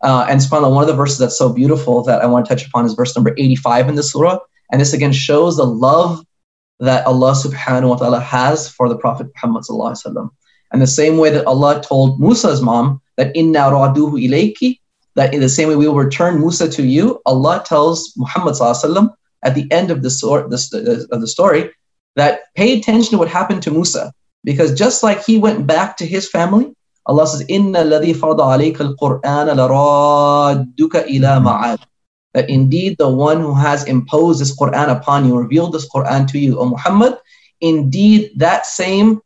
[0.00, 2.66] Uh, and subhanAllah, one of the verses that's so beautiful that I want to touch
[2.66, 4.38] upon is verse number 85 in the surah.
[4.70, 6.24] And this again shows the love
[6.82, 10.30] that Allah subhanahu wa ta'ala has for the Prophet Muhammad sallallahu.
[10.72, 14.80] And the same way that Allah told Musa's mom that inna raduhu ilayki,
[15.14, 19.14] that in the same way we will return Musa to you, Allah tells Muhammad sallallahu
[19.44, 21.70] at the end of the, story, of the story
[22.16, 24.12] that pay attention to what happened to Musa.
[24.42, 26.74] Because just like he went back to his family,
[27.06, 31.78] Allah says, Inna ladhi farda alayka al-Qur'an laradduka ila ma'ad.
[32.34, 36.38] That indeed the one who has imposed this Qur'an upon you, revealed this Qur'an to
[36.38, 37.18] you, O Muhammad,
[37.60, 39.20] indeed that same,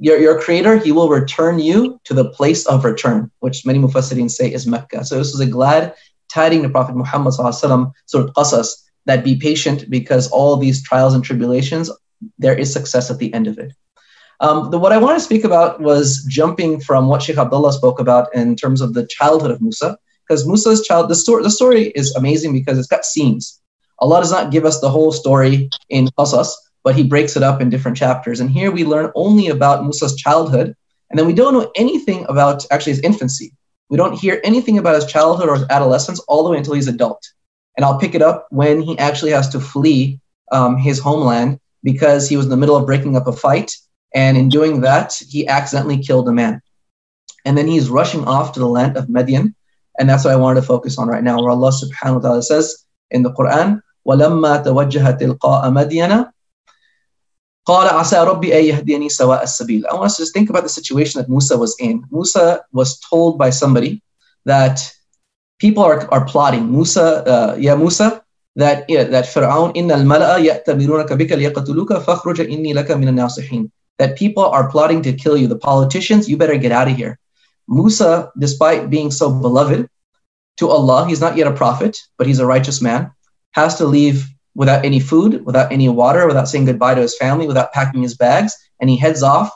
[0.00, 4.30] your, your creator, he will return you to the place of return, which many mufassirin
[4.30, 5.04] say is Mecca.
[5.04, 5.94] So this is a glad
[6.32, 7.92] tiding to Prophet Muhammad of
[8.34, 8.68] qasas,
[9.06, 11.90] that be patient because all these trials and tribulations,
[12.38, 13.72] there is success at the end of it.
[14.40, 18.00] Um, the, what I want to speak about was jumping from what Sheikh Abdullah spoke
[18.00, 21.88] about in terms of the childhood of Musa, because Musa's child, the story, the story
[21.94, 23.60] is amazing because it's got scenes.
[23.98, 26.48] Allah does not give us the whole story in Qasas,
[26.84, 28.40] but He breaks it up in different chapters.
[28.40, 30.74] And here we learn only about Musa's childhood,
[31.10, 33.52] and then we don't know anything about actually his infancy.
[33.90, 36.88] We don't hear anything about his childhood or his adolescence all the way until he's
[36.88, 37.22] adult.
[37.76, 40.18] And I'll pick it up when he actually has to flee
[40.50, 43.72] um, his homeland because he was in the middle of breaking up a fight
[44.14, 46.60] and in doing that, he accidentally killed a man.
[47.44, 49.54] And then he's rushing off to the land of Madian.
[49.99, 52.43] And that's what I wanted to focus on right now, where Allah subhanahu wa ta'ala
[52.43, 56.31] says in the Quran, وَلَمَّا تَوَجَّهَ تِلْقَاءَ مَدْيَنَ
[57.67, 59.83] قال عسى ربي أن يهديني سواء السبيل.
[59.91, 62.01] I want us to just think about the situation that Musa was in.
[62.11, 64.01] Musa was told by somebody
[64.45, 64.89] that
[65.59, 66.71] people are, are plotting.
[66.71, 68.23] Musa, uh, yeah, Musa,
[68.55, 73.69] that yeah, that Fir'aun إن الملأ يأتمرونك بك ليقتلوك فاخرج إني لك من الناصحين
[73.99, 75.47] that people are plotting to kill you.
[75.47, 77.19] The politicians, you better get out of here.
[77.72, 79.88] Musa, despite being so beloved
[80.58, 83.10] to Allah, he's not yet a prophet, but he's a righteous man,
[83.52, 87.46] has to leave without any food, without any water, without saying goodbye to his family,
[87.46, 89.50] without packing his bags, and he heads off,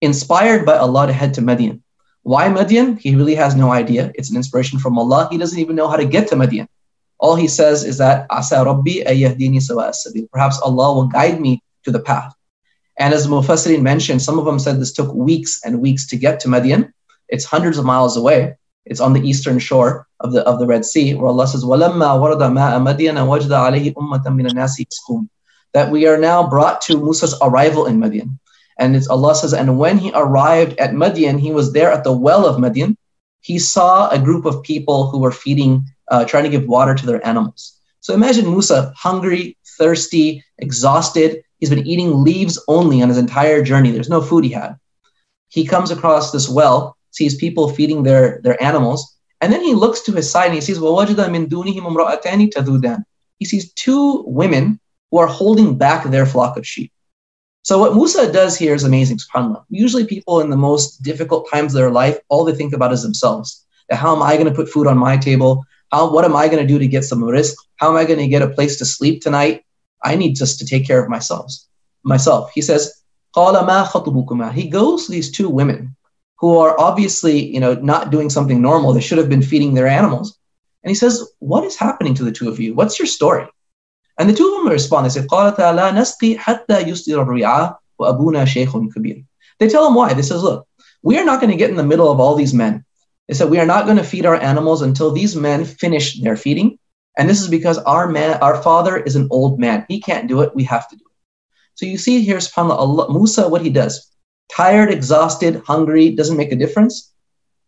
[0.00, 1.82] inspired by Allah to head to Madian.
[2.22, 2.98] Why Madian?
[2.98, 4.12] He really has no idea.
[4.14, 5.28] It's an inspiration from Allah.
[5.30, 6.68] He doesn't even know how to get to Madian.
[7.18, 9.92] All he says is that Asa Rabbi ayahdini sawa
[10.32, 12.34] Perhaps Allah will guide me to the path.
[12.98, 16.40] And as Mufassirin mentioned, some of them said this took weeks and weeks to get
[16.40, 16.92] to Madian.
[17.29, 18.55] It's hundreds of miles away.
[18.85, 22.19] It's on the eastern shore of the of the Red Sea, where Allah says, وَلَمَّا
[22.19, 25.27] وَرَدَ مَاءَ مَدْيَنَ وَجْدَ عَلَيْهِ أُمَّةً مِّنَ النَّاسِ يَسْقُونَ
[25.73, 28.39] That we are now brought to Musa's arrival in Madian.
[28.79, 32.11] And it's Allah says, and when he arrived at Madian, he was there at the
[32.11, 32.95] well of Madian.
[33.41, 37.05] He saw a group of people who were feeding, uh, trying to give water to
[37.05, 37.77] their animals.
[37.99, 43.91] So imagine Musa, hungry, thirsty, exhausted, He's been eating leaves only on his entire journey.
[43.91, 44.77] There's no food he had.
[45.47, 50.00] He comes across this well, sees people feeding their, their animals, and then he looks
[50.02, 50.78] to his side and he sees,
[53.38, 56.92] He sees two women who are holding back their flock of sheep.
[57.62, 59.64] So what Musa does here is amazing, subhanAllah.
[59.70, 63.02] Usually people in the most difficult times of their life, all they think about is
[63.02, 63.66] themselves.
[63.90, 65.64] How am I going to put food on my table?
[65.90, 67.54] How, what am I going to do to get some rizq?
[67.76, 69.64] How am I going to get a place to sleep tonight?
[70.04, 71.52] I need just to take care of myself.
[72.04, 72.50] Myself.
[72.54, 73.02] He says,
[73.34, 75.95] He goes to these two women
[76.38, 78.92] who are obviously, you know, not doing something normal.
[78.92, 80.38] They should have been feeding their animals.
[80.82, 82.74] And he says, What is happening to the two of you?
[82.74, 83.46] What's your story?
[84.18, 85.06] And the two of them respond.
[85.06, 85.20] They say,
[89.58, 90.14] They tell him why.
[90.14, 90.68] They says, Look,
[91.02, 92.84] we are not going to get in the middle of all these men.
[93.28, 96.36] They said, We are not going to feed our animals until these men finish their
[96.36, 96.78] feeding
[97.16, 99.86] and this is because our man, our father is an old man.
[99.88, 100.54] He can't do it.
[100.54, 101.12] We have to do it.
[101.74, 104.10] So you see here, subhanAllah, Allah, Musa, what he does.
[104.55, 107.11] Tired, exhausted, hungry, doesn't make a difference.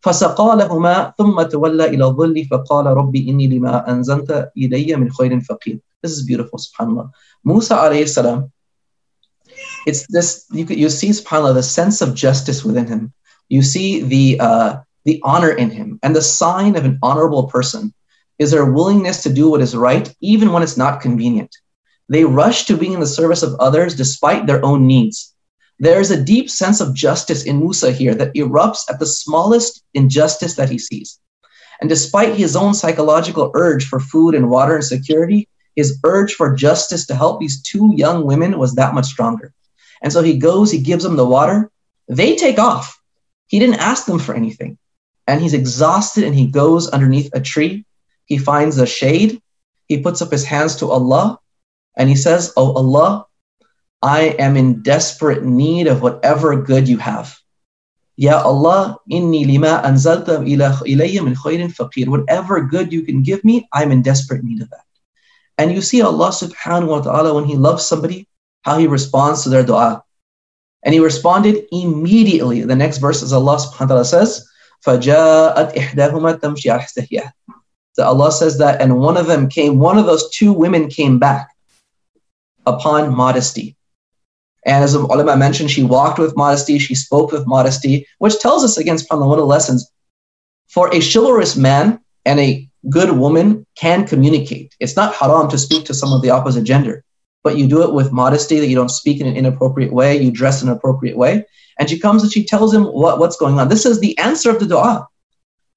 [0.04, 5.80] فسقى لهما ثم تولى إلى الظل فقال ربي إني لما أنزلت إلي من خير فقير.
[6.02, 7.10] This is beautiful, subhanAllah.
[7.42, 8.52] Musa alayhi salam,
[9.86, 13.12] it's this, you, you see, subhanAllah, the sense of justice within him.
[13.48, 17.94] You see the, uh, the honor in him and the sign of an honorable person
[18.38, 21.54] is their willingness to do what is right, even when it's not convenient.
[22.08, 25.34] They rush to being in the service of others despite their own needs.
[25.79, 29.83] There is a deep sense of justice in Musa here that erupts at the smallest
[29.93, 31.19] injustice that he sees.
[31.79, 36.53] And despite his own psychological urge for food and water and security, his urge for
[36.53, 39.53] justice to help these two young women was that much stronger.
[40.01, 41.71] And so he goes, he gives them the water.
[42.09, 42.99] They take off.
[43.47, 44.77] He didn't ask them for anything.
[45.27, 47.85] And he's exhausted and he goes underneath a tree
[48.29, 49.41] he finds a shade,
[49.87, 51.39] he puts up his hands to Allah,
[51.97, 53.25] and he says, Oh Allah,
[54.02, 57.38] I am in desperate need of whatever good you have.
[58.16, 62.06] Ya Allah, inni lima anzalta ilayya min khairin faqir.
[62.06, 64.84] Whatever good you can give me, I'm in desperate need of that.
[65.58, 68.28] And you see Allah subhanahu wa ta'ala, when He loves somebody,
[68.62, 70.04] how He responds to their dua.
[70.82, 72.60] And He responded immediately.
[72.62, 74.46] The next verse is Allah subhanahu wa ta'ala says,
[74.86, 77.32] فَجَاءَتْ إِحْدَاهُمَا تَمْشِي عَلَى اسْتِحْيَاءٍ
[77.94, 81.18] So Allah says that, and one of them came, one of those two women came
[81.18, 81.48] back
[82.66, 83.76] upon modesty.
[84.65, 88.77] And as ulama mentioned, she walked with modesty, she spoke with modesty, which tells us
[88.77, 89.89] again from the lessons.
[90.67, 94.75] For a chivalrous man and a good woman can communicate.
[94.79, 97.03] It's not haram to speak to someone of the opposite gender,
[97.43, 100.31] but you do it with modesty, that you don't speak in an inappropriate way, you
[100.31, 101.45] dress in an appropriate way.
[101.79, 103.69] And she comes and she tells him what, what's going on.
[103.69, 105.07] This is the answer of the dua.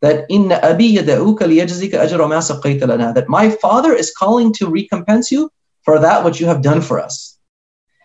[0.01, 5.49] That in abi that my father is calling to recompense you
[5.85, 7.32] for that which you have done for us.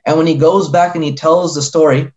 [0.07, 2.13] And when he goes back and he tells the story,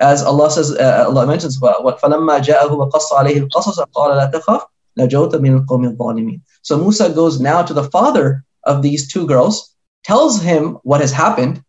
[0.00, 4.62] as Allah says, uh, Allah mentions, what فَلَمَّا جَاءَهُ وَقَصَّ عَلَيْهِ الْقَصَصَ قَالَ لَا تَخَفْ
[4.98, 9.74] نَجَوْتَ مِنَ الْقَوْمِ الظَّالِمِينَ So Musa goes now to the father of these two girls,
[10.02, 11.62] tells him what has happened,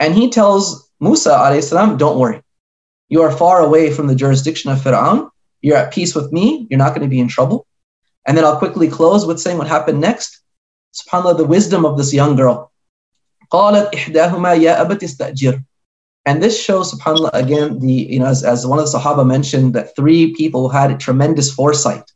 [0.00, 2.42] and he tells Musa alayhi don't worry.
[3.08, 5.30] You are far away from the jurisdiction of Fir'aun.
[5.60, 6.66] You're at peace with me.
[6.70, 7.66] You're not going to be in trouble.
[8.26, 10.40] And then I'll quickly close with saying what happened next.
[10.94, 12.72] SubhanAllah, the wisdom of this young girl.
[13.50, 15.62] قالت إحداهما يا أبت استأجر
[16.24, 19.74] and this shows, subhanAllah, again, the you know, as, as one of the Sahaba mentioned,
[19.74, 22.12] that three people had tremendous foresight.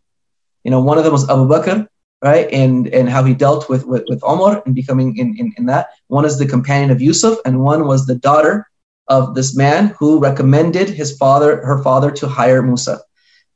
[0.62, 1.88] You know, one of them was Abu Bakr,
[2.22, 2.48] right?
[2.52, 5.88] And and how he dealt with with, with Omar and becoming in, in, in that.
[6.06, 8.68] One is the companion of Yusuf, and one was the daughter
[9.08, 13.00] of this man who recommended his father, her father, to hire Musa.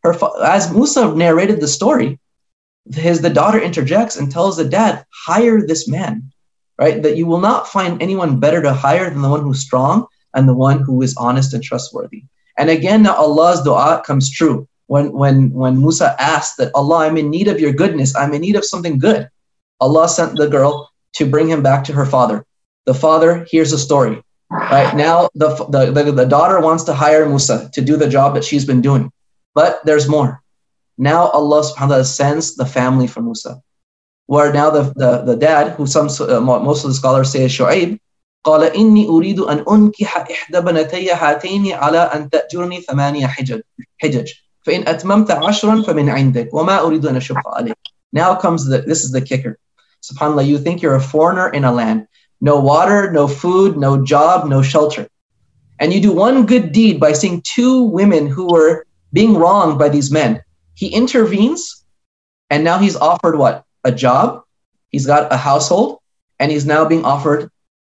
[0.02, 2.18] Her fa- as Musa narrated the story,
[2.92, 6.32] his the daughter interjects and tells the dad, hire this man
[6.77, 7.01] right?
[7.01, 10.47] That you will not find anyone better to hire than the one who's strong and
[10.47, 12.23] the one who is honest and trustworthy.
[12.57, 14.67] And again, Allah's dua comes true.
[14.87, 18.41] When, when, when Musa asked that Allah, I'm in need of your goodness, I'm in
[18.41, 19.29] need of something good.
[19.79, 22.45] Allah sent the girl to bring him back to her father.
[22.85, 24.21] The father hears the story.
[24.51, 28.35] Right now, the, the, the, the daughter wants to hire Musa to do the job
[28.35, 29.11] that she's been doing.
[29.55, 30.41] But there's more.
[30.97, 33.61] Now Allah subhanahu wa ta'ala sends the family for Musa
[34.26, 37.52] where now the, the, the dad, who some uh, most of the scholars say is
[37.52, 37.98] Shu'aib,
[38.44, 43.60] قال إني أريد أن أنكح إحدى بنتي هاتين على أن تأجرني ثمانية حجج
[43.98, 44.28] حجج
[44.62, 47.76] فإن أتممت عشرا فمن عندك وما أريد أن أشق عليك.
[48.12, 49.58] Now comes the this is the kicker.
[50.02, 52.06] SubhanAllah, you think you're a foreigner in a land,
[52.40, 55.06] no water, no food, no job, no shelter.
[55.78, 59.88] And you do one good deed by seeing two women who were being wronged by
[59.88, 60.42] these men.
[60.74, 61.84] He intervenes,
[62.48, 63.63] and now he's offered what?
[63.85, 64.43] A job,
[64.89, 65.99] he's got a household,
[66.39, 67.49] and he's now being offered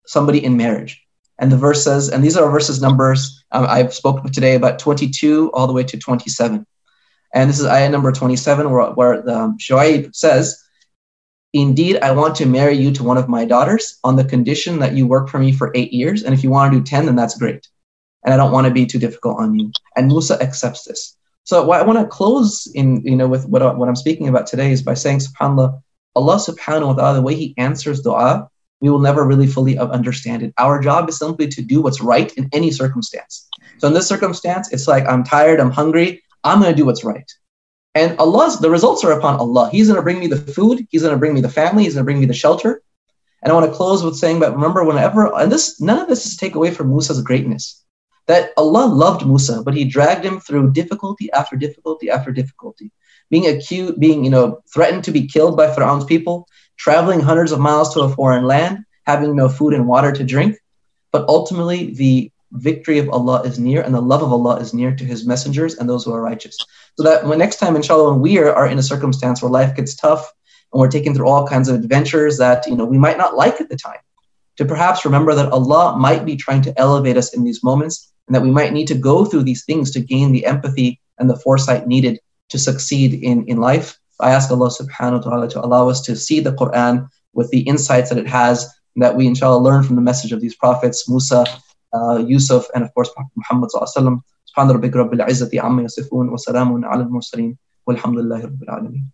[0.07, 1.05] somebody in marriage.
[1.37, 5.51] And the verse says, and these are verses numbers um, I've spoken today about 22
[5.53, 6.65] all the way to 27.
[7.33, 10.61] And this is ayah number 27, where, where the um, Shu'aib says,
[11.53, 14.93] Indeed, I want to marry you to one of my daughters on the condition that
[14.93, 16.23] you work for me for eight years.
[16.23, 17.67] And if you want to do 10, then that's great.
[18.23, 19.71] And I don't want to be too difficult on you.
[19.97, 21.17] And Musa accepts this.
[21.43, 24.47] So I want to close in, you know, with what, I, what I'm speaking about
[24.47, 25.81] today is by saying, subhanAllah,
[26.15, 28.47] Allah subhanahu wa ta'ala, the way He answers dua,
[28.79, 30.53] we will never really fully understand it.
[30.57, 33.47] Our job is simply to do what's right in any circumstance.
[33.77, 37.03] So in this circumstance, it's like I'm tired, I'm hungry, I'm going to do what's
[37.03, 37.29] right.
[37.93, 39.69] And Allah's the results are upon Allah.
[39.71, 41.95] He's going to bring me the food, He's going to bring me the family, He's
[41.95, 42.81] going to bring me the shelter.
[43.43, 46.25] And I want to close with saying, but remember, whenever and this none of this
[46.25, 47.80] is take away from Musa's greatness
[48.31, 52.89] that Allah loved Musa, but he dragged him through difficulty after difficulty after difficulty.
[53.29, 57.59] Being accused, being, you know, threatened to be killed by Pharaoh's people, traveling hundreds of
[57.59, 60.55] miles to a foreign land, having no food and water to drink.
[61.11, 64.95] But ultimately, the victory of Allah is near and the love of Allah is near
[64.95, 66.57] to his messengers and those who are righteous.
[66.97, 69.75] So that when next time, inshallah, when we are, are in a circumstance where life
[69.75, 70.31] gets tough
[70.71, 73.59] and we're taken through all kinds of adventures that, you know, we might not like
[73.59, 73.99] at the time,
[74.55, 78.34] to perhaps remember that Allah might be trying to elevate us in these moments and
[78.34, 81.36] that we might need to go through these things to gain the empathy and the
[81.36, 83.98] foresight needed to succeed in, in life.
[84.20, 87.60] I ask Allah subhanahu wa ta'ala to allow us to see the Quran with the
[87.60, 91.08] insights that it has, and that we inshallah learn from the message of these prophets,
[91.08, 91.44] Musa,
[91.92, 94.22] uh, Yusuf, and of course Prophet Muhammad sallallahu
[94.56, 99.04] سبحان ربك رب العزة عما يصفون وسلام على المرسلين والحمد لله رب العالمين.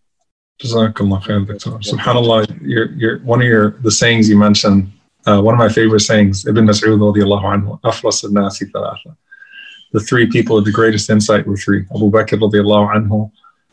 [0.63, 1.45] Jazakallah khair,
[1.83, 4.93] Subhanallah, your, your, one of your, the sayings you mentioned
[5.27, 9.17] uh, one of my favorite sayings, Ibn Mas'ud radiallahu anhu, أفرس الناس ثلاثة.
[9.93, 11.85] The three people with the greatest insight were three.
[11.95, 13.31] Abu Bakr radiallahu anhu,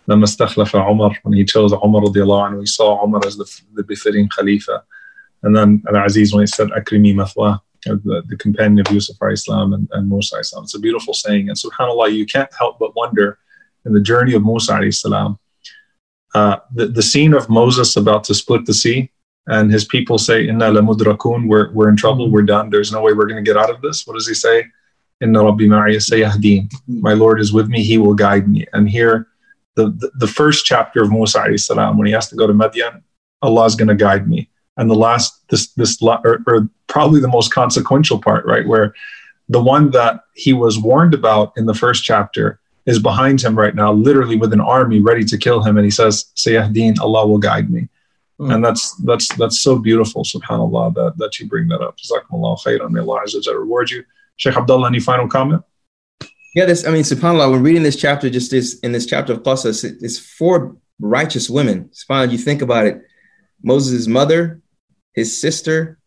[0.08, 3.84] لما استخلف Umar, when he chose Umar radiallahu anhu, he saw Umar as the, the
[3.84, 4.84] befitting Khalifa.
[5.44, 9.88] And then Al-Aziz when he said, أكرمي مثواه, the, the companion of Yusuf Islam and,
[9.94, 10.64] and Musa Islam.
[10.64, 11.50] It's a beautiful saying.
[11.50, 13.40] And subhanAllah, you can't help but wonder
[13.86, 15.40] in the journey of Musa Islam,
[16.36, 19.12] uh, the, the scene of Moses about to split the sea
[19.47, 23.03] and his people say, Inna la mudrakun, we're, we're in trouble, we're done, there's no
[23.03, 24.07] way we're going to get out of this.
[24.07, 24.65] What does he say?
[25.21, 26.73] Inna rabbi ma'iya sayahdeen.
[26.89, 28.67] My Lord is with me, he will guide me.
[28.73, 29.29] And here,
[29.77, 33.03] the, the, the first chapter of Musa salam, when he has to go to Madian,
[33.43, 34.49] Allah is going to guide me.
[34.77, 38.95] And the last, this, this, or, or probably the most consequential part, right, where
[39.49, 43.75] the one that he was warned about in the first chapter is behind him right
[43.75, 45.77] now, literally with an army ready to kill him.
[45.77, 47.89] And he says, Sayahdeen, Allah will guide me.
[48.41, 48.55] Mm.
[48.55, 51.97] And that's that's that's so beautiful, subhanAllah, that, that you bring that up.
[51.99, 52.91] Jazakumullah khairan.
[52.91, 54.05] May Allah Azza reward you.
[54.37, 55.63] Sheikh Abdullah, any final comment?
[56.55, 59.43] Yeah, this, I mean, subhanAllah, when reading this chapter, just this in this chapter of
[59.43, 61.91] Qasas, it's four righteous women.
[61.93, 63.03] SubhanAllah, you think about it.
[63.63, 64.61] Moses' mother,
[65.15, 65.99] his sister,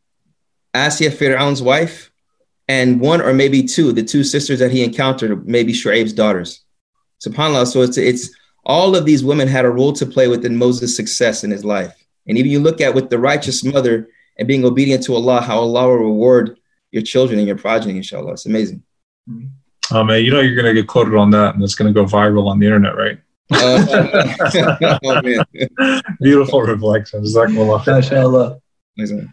[0.73, 2.11] Asiya, Fir'aun's wife,
[2.67, 6.63] and one or maybe two, the two sisters that he encountered, maybe Shu'aib's daughters.
[7.25, 7.67] SubhanAllah.
[7.67, 8.29] So it's it's
[8.65, 11.95] all of these women had a role to play within Moses' success in his life.
[12.27, 15.59] And even you look at with the righteous mother and being obedient to Allah, how
[15.59, 16.59] Allah will reward
[16.91, 18.33] your children and your progeny, inshallah.
[18.33, 18.83] It's amazing.
[19.91, 22.47] Oh man, you know you're gonna get quoted on that and it's gonna go viral
[22.47, 23.19] on the internet, right?
[23.51, 27.33] Uh, oh, Beautiful reflections.
[27.97, 28.59] Inshallah.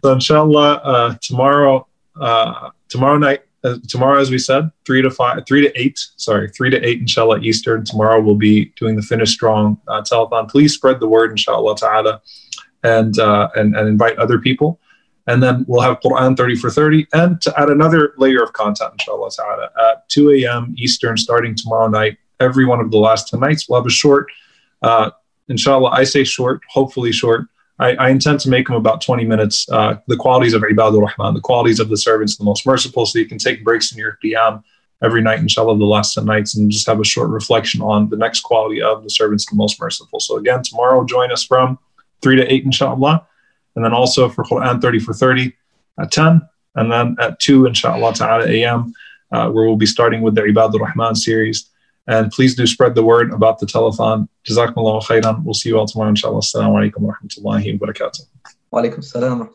[0.03, 1.87] So inshallah, uh, tomorrow,
[2.19, 6.49] uh, tomorrow night, uh, tomorrow, as we said, three to five, three to eight, sorry,
[6.49, 7.83] three to eight, inshallah, Eastern.
[7.83, 10.49] Tomorrow we'll be doing the Finish Strong uh, telethon.
[10.49, 12.21] Please spread the word, inshallah ta'ala
[12.85, 14.79] and, uh, and, and invite other people.
[15.27, 18.91] And then we'll have Quran 30 for 30 and to add another layer of content,
[18.93, 20.75] inshallah ta'ala, at 2 a.m.
[20.77, 22.17] Eastern starting tomorrow night.
[22.39, 24.27] Every one of the last 10 nights, we'll have a short,
[24.83, 25.09] uh,
[25.49, 27.47] inshallah, I say short, hopefully short.
[27.79, 29.67] I, I intend to make them about 20 minutes.
[29.69, 33.19] Uh, the qualities of Ibadur Rahman, the qualities of the servants, the most merciful, so
[33.19, 34.63] you can take breaks in your qiyam
[35.03, 38.15] every night, inshallah, the last 10 nights, and just have a short reflection on the
[38.15, 40.19] next quality of the servants, the most merciful.
[40.19, 41.79] So again, tomorrow, join us from
[42.25, 43.27] 3 to 8, inshallah.
[43.75, 45.53] And then also for Quran 30 for 30
[45.99, 46.41] at 10.
[46.73, 48.91] And then at 2, inshallah ta'ala, a.m.,
[49.31, 51.69] uh, where we'll be starting with the Ibadur Rahman series.
[52.07, 54.27] And please do spread the word about the telethon.
[54.49, 55.43] Jazakumullah khairan.
[55.43, 56.39] We'll see you all tomorrow, inshallah.
[56.39, 58.21] Assalamu alaikum wa rahmatullahi wa barakatuh.
[58.71, 59.47] Wa alaikum salam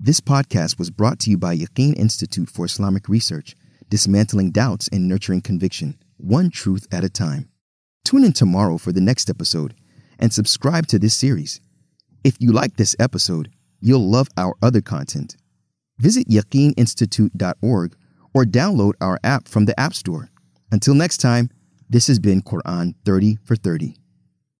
[0.00, 3.54] This podcast was brought to you by Yaqeen Institute for Islamic Research,
[3.90, 7.50] dismantling doubts and nurturing conviction, one truth at a time.
[8.02, 9.74] Tune in tomorrow for the next episode
[10.18, 11.60] and subscribe to this series.
[12.24, 13.50] If you like this episode,
[13.80, 15.36] you'll love our other content.
[15.98, 17.96] Visit yaqeeninstitute.org
[18.32, 20.30] or download our app from the App Store.
[20.70, 21.50] Until next time,
[21.90, 23.96] this has been Quran 30 for 30.